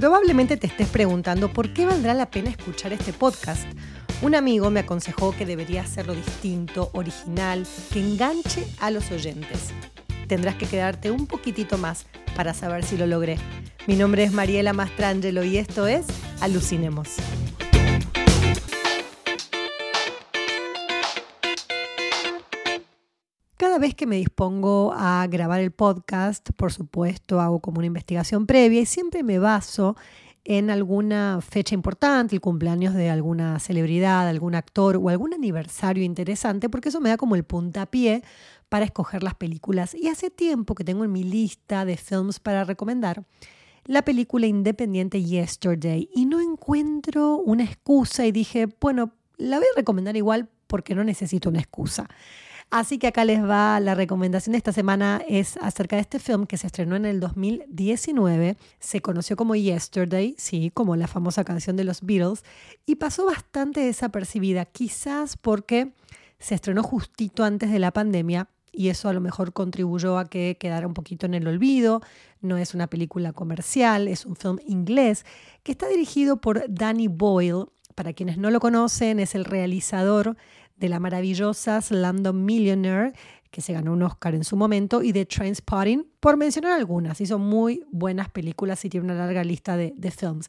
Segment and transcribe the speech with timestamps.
[0.00, 3.66] Probablemente te estés preguntando por qué valdrá la pena escuchar este podcast.
[4.22, 9.74] Un amigo me aconsejó que debería hacerlo distinto, original, que enganche a los oyentes.
[10.26, 13.36] Tendrás que quedarte un poquitito más para saber si lo logré.
[13.86, 16.06] Mi nombre es Mariela Mastrangelo y esto es
[16.40, 17.16] Alucinemos.
[23.60, 28.46] Cada vez que me dispongo a grabar el podcast, por supuesto, hago como una investigación
[28.46, 29.96] previa y siempre me baso
[30.44, 36.70] en alguna fecha importante, el cumpleaños de alguna celebridad, algún actor o algún aniversario interesante,
[36.70, 38.22] porque eso me da como el puntapié
[38.70, 39.94] para escoger las películas.
[39.94, 43.26] Y hace tiempo que tengo en mi lista de films para recomendar
[43.84, 49.76] la película independiente Yesterday y no encuentro una excusa y dije, bueno, la voy a
[49.76, 52.08] recomendar igual porque no necesito una excusa.
[52.70, 56.46] Así que acá les va la recomendación de esta semana es acerca de este film
[56.46, 61.76] que se estrenó en el 2019, se conoció como Yesterday, sí, como la famosa canción
[61.76, 62.44] de los Beatles,
[62.86, 65.92] y pasó bastante desapercibida, quizás porque
[66.38, 70.56] se estrenó justito antes de la pandemia y eso a lo mejor contribuyó a que
[70.58, 72.00] quedara un poquito en el olvido.
[72.40, 75.24] No es una película comercial, es un film inglés
[75.62, 77.66] que está dirigido por Danny Boyle.
[77.96, 80.36] Para quienes no lo conocen, es el realizador
[80.80, 83.12] de la maravillosa London Millionaire,
[83.50, 87.20] que se ganó un Oscar en su momento, y de Trainspotting, por mencionar algunas.
[87.20, 90.48] Hizo muy buenas películas y tiene una larga lista de, de films.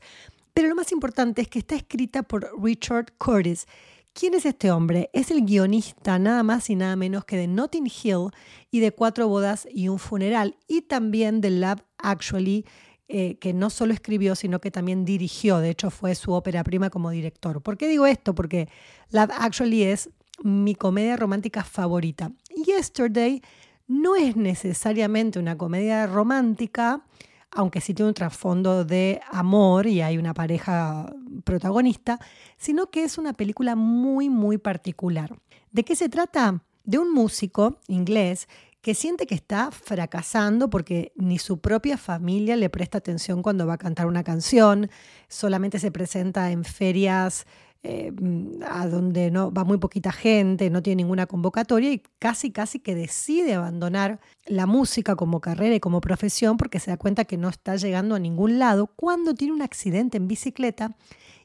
[0.54, 3.68] Pero lo más importante es que está escrita por Richard Curtis.
[4.14, 5.10] ¿Quién es este hombre?
[5.14, 8.30] Es el guionista nada más y nada menos que de Notting Hill
[8.70, 12.66] y de Cuatro Bodas y un Funeral, y también de Love Actually,
[13.08, 15.60] eh, que no solo escribió, sino que también dirigió.
[15.60, 17.62] De hecho, fue su ópera prima como director.
[17.62, 18.36] ¿Por qué digo esto?
[18.36, 18.70] Porque
[19.10, 20.10] Love Actually es
[20.44, 22.32] mi comedia romántica favorita.
[22.66, 23.42] Yesterday
[23.88, 27.02] no es necesariamente una comedia romántica,
[27.52, 32.20] aunque sí tiene un trasfondo de amor y hay una pareja protagonista,
[32.58, 35.36] sino que es una película muy, muy particular.
[35.72, 36.64] ¿De qué se trata?
[36.84, 38.48] De un músico inglés
[38.82, 43.74] que siente que está fracasando porque ni su propia familia le presta atención cuando va
[43.74, 44.90] a cantar una canción,
[45.28, 47.46] solamente se presenta en ferias
[47.84, 48.12] eh,
[48.70, 52.94] a donde no va muy poquita gente, no tiene ninguna convocatoria y casi casi que
[52.94, 57.50] decide abandonar la música como carrera y como profesión porque se da cuenta que no
[57.50, 60.96] está llegando a ningún lado cuando tiene un accidente en bicicleta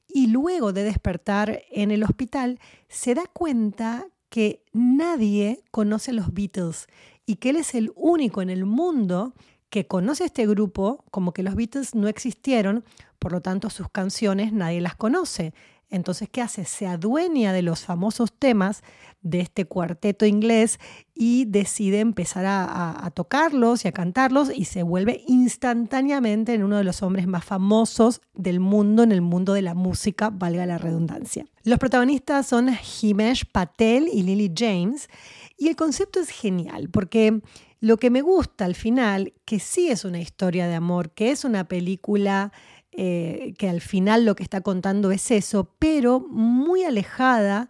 [0.09, 2.59] y luego de despertar en el hospital
[2.89, 6.87] se da cuenta que nadie conoce los Beatles
[7.25, 9.33] y que él es el único en el mundo
[9.71, 12.85] que conoce este grupo como que los Beatles no existieron,
[13.19, 15.55] por lo tanto sus canciones nadie las conoce.
[15.89, 16.65] Entonces, ¿qué hace?
[16.65, 18.83] Se adueña de los famosos temas
[19.23, 20.79] de este cuarteto inglés
[21.15, 26.85] y decide empezar a, tocarlos y a cantarlos y se vuelve instantáneamente en uno de
[26.85, 31.47] los hombres más famosos del mundo, en el mundo de la música, valga la redundancia.
[31.65, 35.09] Los protagonistas son Himesh Patel y Lily James
[35.57, 37.41] y el concepto es genial porque
[37.81, 41.45] lo que me gusta al final, que sí es una historia de amor, que es
[41.45, 42.53] una película
[42.97, 47.69] eh, que al final lo que está contando es eso, pero muy alejada,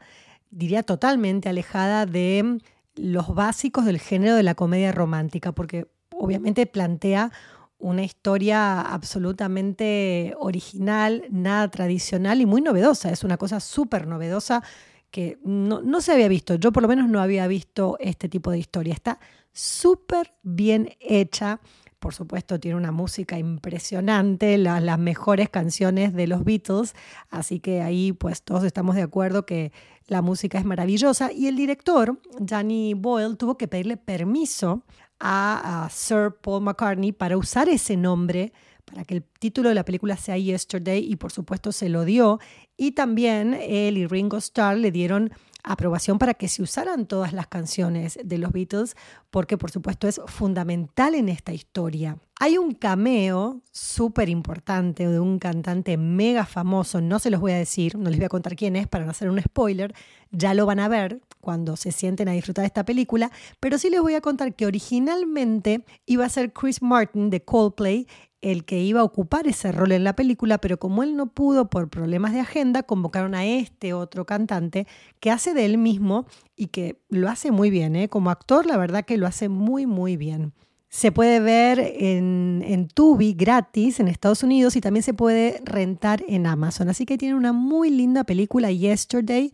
[0.50, 2.58] diría totalmente alejada de
[2.94, 7.32] los básicos del género de la comedia romántica, porque obviamente plantea
[7.78, 13.10] una historia absolutamente original, nada tradicional y muy novedosa.
[13.10, 14.62] Es una cosa súper novedosa
[15.10, 16.54] que no, no, se había visto.
[16.54, 18.94] Yo por lo menos no había visto este tipo de historia.
[18.94, 19.18] Está
[19.52, 21.60] súper bien hecha.
[22.06, 26.94] Por supuesto, tiene una música impresionante, las mejores canciones de los Beatles,
[27.30, 29.72] así que ahí pues todos estamos de acuerdo que
[30.06, 31.32] la música es maravillosa.
[31.32, 34.84] Y el director, Danny Boyle, tuvo que pedirle permiso
[35.18, 38.52] a, Sir Paul McCartney para usar ese nombre
[38.84, 42.38] para que el título de la película sea Yesterday y por supuesto se lo dio.
[42.76, 45.32] Y también él y Ringo Starr le dieron
[45.66, 48.96] aprobación para que se usaran todas las canciones de los Beatles,
[49.30, 52.16] porque por supuesto es fundamental en esta historia.
[52.38, 57.58] Hay un cameo súper importante de un cantante mega famoso, no se los voy a
[57.58, 59.92] decir, no les voy a contar quién es para no hacer un spoiler,
[60.30, 63.90] ya lo van a ver cuando se sienten a disfrutar de esta película, pero sí
[63.90, 68.06] les voy a contar que originalmente iba a ser Chris Martin de Coldplay
[68.52, 71.68] el que iba a ocupar ese rol en la película, pero como él no pudo
[71.68, 74.86] por problemas de agenda, convocaron a este otro cantante
[75.18, 77.96] que hace de él mismo y que lo hace muy bien.
[77.96, 78.08] ¿eh?
[78.08, 80.52] Como actor, la verdad que lo hace muy, muy bien.
[80.88, 86.22] Se puede ver en, en Tubi gratis en Estados Unidos y también se puede rentar
[86.28, 86.88] en Amazon.
[86.88, 89.50] Así que tiene una muy linda película, Yesterday,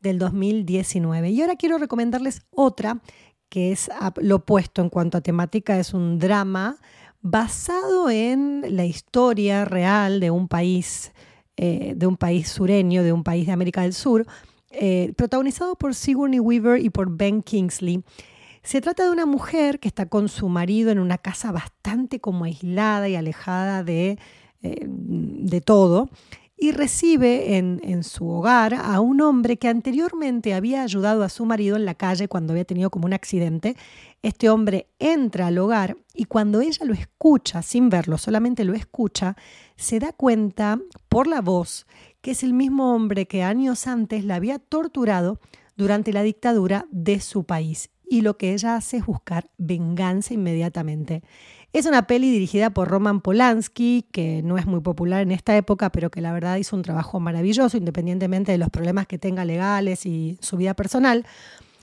[0.00, 1.30] del 2019.
[1.30, 3.00] Y ahora quiero recomendarles otra
[3.48, 6.78] que es lo opuesto en cuanto a temática, es un drama
[7.28, 11.12] basado en la historia real de un país,
[11.56, 14.24] eh, de un país sureño, de un país de América del Sur,
[14.70, 18.04] eh, protagonizado por Sigourney Weaver y por Ben Kingsley.
[18.62, 22.44] Se trata de una mujer que está con su marido en una casa bastante como
[22.44, 24.18] aislada y alejada de,
[24.62, 26.08] eh, de todo
[26.58, 31.76] y recibe en, su hogar a un hombre que anteriormente había ayudado a su marido
[31.76, 33.76] en la calle cuando había tenido como un accidente.
[34.22, 39.36] Este hombre entra al hogar y cuando ella lo escucha, sin verlo, solamente lo escucha,
[39.76, 41.86] se da cuenta por la voz
[42.26, 45.38] que es el mismo hombre que años antes la había torturado
[45.76, 47.90] durante la dictadura de su país.
[48.08, 51.22] Y lo que ella hace es buscar venganza inmediatamente.
[51.72, 55.90] Es una peli dirigida por Roman Polanski, que no es muy popular en esta época,
[55.90, 60.06] pero que la verdad hizo un trabajo maravilloso, independientemente de los problemas que tenga legales
[60.06, 61.26] y su vida personal.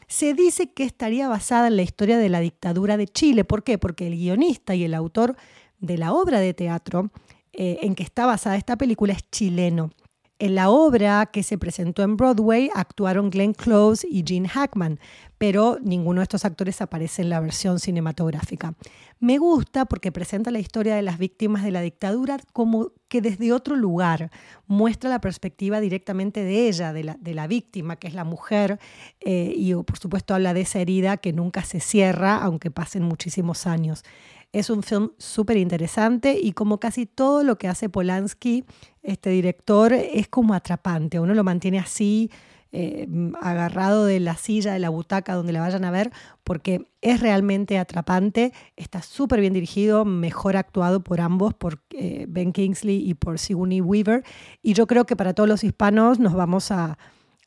[0.07, 3.43] Se dice que estaría basada en la historia de la dictadura de Chile.
[3.43, 3.77] ¿Por qué?
[3.77, 5.35] Porque el guionista y el autor
[5.79, 7.11] de la obra de teatro
[7.51, 9.91] eh, en que está basada esta película es chileno.
[10.39, 14.99] En la obra que se presentó en Broadway actuaron Glenn Close y Gene Hackman,
[15.37, 18.73] pero ninguno de estos actores aparece en la versión cinematográfica.
[19.19, 23.53] Me gusta porque presenta la historia de las víctimas de la dictadura como que desde
[23.53, 24.31] otro lugar
[24.67, 28.79] muestra la perspectiva directamente de ella, de la, víctima, que es la mujer,
[29.21, 33.67] eh, y por supuesto habla de esa herida que nunca se cierra, aunque pasen muchísimos
[33.67, 34.03] años.
[34.53, 38.65] Es un film súper interesante y como casi todo lo que hace Polanski,
[39.01, 41.19] este director, es como atrapante.
[41.19, 42.29] Uno lo mantiene así,
[42.71, 43.07] eh,
[43.41, 46.11] agarrado de la silla, de la butaca, donde la vayan a ver,
[46.43, 48.53] porque es realmente atrapante.
[48.75, 53.81] Está súper bien dirigido, mejor actuado por ambos, por eh, Ben Kingsley y por Sigourney
[53.81, 54.23] Weaver.
[54.61, 56.99] Y yo creo que para todos los hispanos nos vamos a,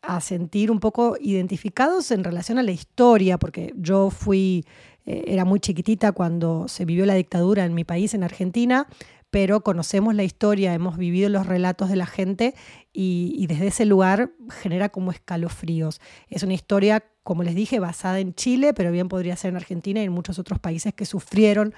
[0.02, 4.64] a sentir un poco identificados en relación a la historia, porque yo fui
[5.06, 8.88] eh, era muy chiquitita cuando se vivió la dictadura en mi país, en Argentina,
[9.31, 12.55] pero conocemos la historia, hemos vivido los relatos de la gente
[12.93, 16.00] y, desde ese lugar genera como escalofríos.
[16.29, 20.00] Es una historia, como les dije, basada en Chile, pero bien podría ser en Argentina
[20.00, 21.75] y en muchos otros países que sufrieron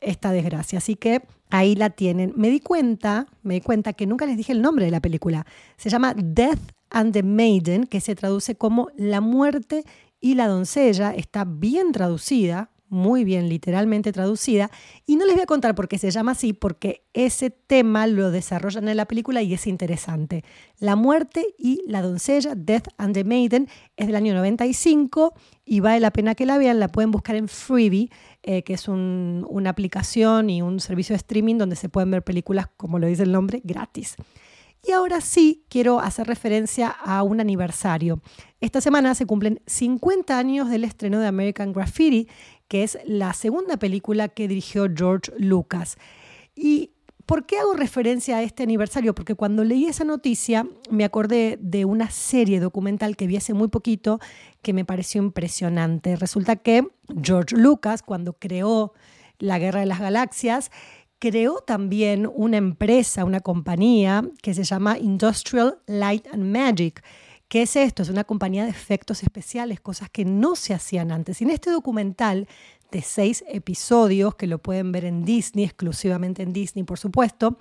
[0.00, 0.78] esta desgracia.
[0.78, 2.32] Así que ahí la tienen.
[2.36, 5.44] Me di cuenta, me di cuenta que nunca les dije el nombre de la película.
[5.76, 9.84] Se llama Death and the Maiden, que se traduce como La muerte
[10.22, 11.12] y la doncella.
[11.12, 14.70] Está bien traducida, muy bien, literalmente traducida.
[15.04, 18.30] Y no les voy a contar por qué se llama así, porque ese tema lo
[18.30, 20.44] desarrollan en la película y es interesante.
[20.78, 25.34] La muerte y la doncella, Death and the Maiden, es del año 95
[25.64, 26.80] y vale la pena que la vean.
[26.80, 28.10] La pueden buscar en Freebie,
[28.42, 32.68] eh, que es una aplicación y un servicio de streaming donde se pueden ver películas,
[32.76, 34.16] como lo dice el nombre, gratis.
[34.84, 38.20] Y ahora sí quiero hacer referencia a un aniversario.
[38.60, 42.28] Esta semana se cumplen 50 años del estreno de American Graffiti,
[42.66, 45.98] que es la segunda película que dirigió George Lucas.
[46.56, 46.90] ¿Y
[47.26, 49.14] por qué hago referencia a este aniversario?
[49.14, 53.68] Porque cuando leí esa noticia me acordé de una serie documental que vi hace muy
[53.68, 54.18] poquito
[54.62, 56.16] que me pareció impresionante.
[56.16, 56.88] Resulta que
[57.22, 58.94] George Lucas, cuando creó
[59.38, 60.72] La Guerra de las Galaxias,
[61.22, 67.00] creó también una empresa, una compañía que se llama Industrial Light and Magic
[67.46, 68.02] ¿Qué es esto?
[68.02, 71.40] Es una compañía de efectos especiales, cosas que no se hacían antes.
[71.40, 72.48] Y en este documental
[72.90, 77.56] de seis episodios, que lo pueden ver en Disney, exclusivamente en Disney, por supuesto,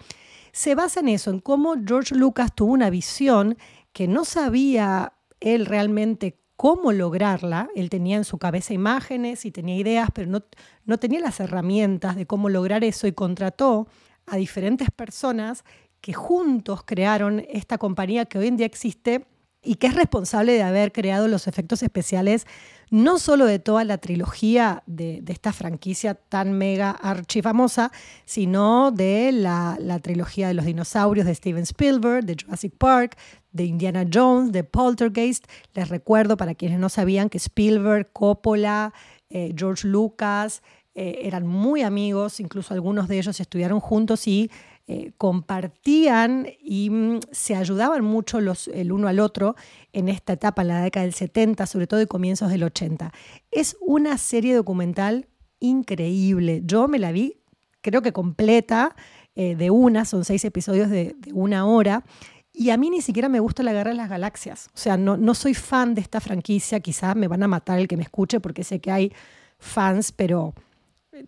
[0.53, 3.57] se basa en eso, en cómo George Lucas tuvo una visión
[3.93, 7.69] que no sabía él realmente cómo lograrla.
[7.75, 10.43] Él tenía en su cabeza imágenes y tenía ideas, pero no,
[10.85, 13.87] no tenía las herramientas de cómo lograr eso y contrató
[14.27, 15.63] a diferentes personas
[16.01, 19.25] que juntos crearon esta compañía que hoy en día existe
[19.63, 22.45] y que es responsable de haber creado los efectos especiales
[22.91, 27.89] no solo de toda la trilogía de, esta franquicia tan mega archifamosa,
[28.25, 33.17] sino de la, trilogía de los dinosaurios de Steven Spielberg, de Jurassic Park,
[33.53, 35.45] de Indiana Jones, de Poltergeist.
[35.73, 38.93] Les recuerdo para quienes no sabían que Spielberg, Coppola,
[39.29, 40.61] eh, George Lucas
[40.93, 44.51] eh, eran muy amigos, incluso algunos de ellos estudiaron juntos y
[44.91, 49.55] eh, compartían y mm, se ayudaban mucho el uno al otro
[49.93, 53.13] en esta etapa, en la década del 70, sobre todo y comienzos del 80.
[53.51, 55.27] Es una serie documental
[55.61, 56.61] increíble.
[56.65, 57.37] Yo me la vi,
[57.79, 58.97] creo que completa,
[59.35, 62.03] eh, de una, son seis episodios de, una hora.
[62.51, 64.67] Y a mí ni siquiera me gusta la Guerra de las Galaxias.
[64.73, 66.81] O sea, no, soy fan de esta franquicia.
[66.81, 69.13] Quizás me van a matar el que me escuche porque sé que hay
[69.57, 70.53] fans, pero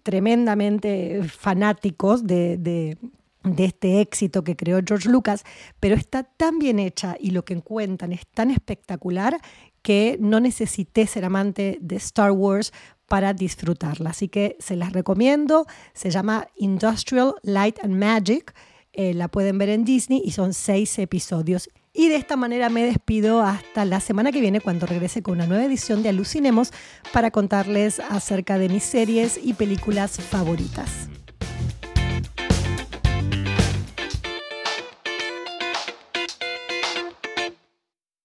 [0.04, 2.98] tremendamente fanáticos de
[3.58, 5.44] este éxito que creó George Lucas,
[5.80, 9.40] pero está tan bien hecha y lo que cuentan es tan espectacular
[9.82, 12.72] que no necesité ser amante de Star Wars
[13.08, 14.12] para disfrutarla.
[14.12, 15.68] Así que se las recomiendo.
[15.94, 18.56] Se llama Industrial Light and Magic.
[18.94, 21.70] Eh, la pueden ver en Disney y son seis episodios.
[21.94, 25.46] Y de esta manera me despido hasta la semana que viene cuando regrese con una
[25.46, 26.72] nueva edición de Alucinemos
[27.12, 31.13] para contarles acerca de mis series y películas favoritas.